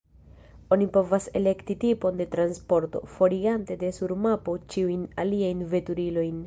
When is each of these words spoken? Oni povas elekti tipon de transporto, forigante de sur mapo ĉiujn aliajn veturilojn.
Oni 0.75 0.85
povas 0.95 1.27
elekti 1.39 1.75
tipon 1.83 2.17
de 2.21 2.27
transporto, 2.37 3.03
forigante 3.19 3.81
de 3.85 3.95
sur 4.01 4.17
mapo 4.27 4.61
ĉiujn 4.75 5.07
aliajn 5.25 5.67
veturilojn. 5.77 6.39